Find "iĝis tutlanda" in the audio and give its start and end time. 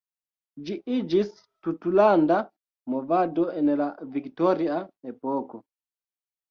0.95-2.39